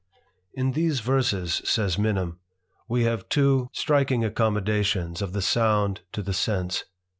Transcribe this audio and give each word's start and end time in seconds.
'* 0.31 0.53
In 0.61 0.71
these 0.71 0.99
verses, 0.99 1.61
says 1.63 1.99
Minim, 1.99 2.39
we 2.87 3.03
have 3.03 3.29
two 3.29 3.69
striking 3.71 4.21
314 4.21 4.53
THE 4.55 4.59
IDLER. 4.59 4.71
accommodations 4.71 5.21
of 5.21 5.33
the 5.33 5.43
sound 5.43 6.01
to 6.11 6.23
the 6.23 6.33
sense. 6.33 6.85